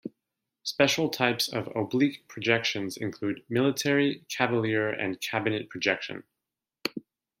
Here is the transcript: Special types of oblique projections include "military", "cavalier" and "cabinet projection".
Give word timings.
Special 0.63 1.09
types 1.09 1.47
of 1.47 1.69
oblique 1.75 2.27
projections 2.27 2.97
include 2.97 3.45
"military", 3.47 4.25
"cavalier" 4.31 4.89
and 4.89 5.21
"cabinet 5.21 5.69
projection". 5.69 6.23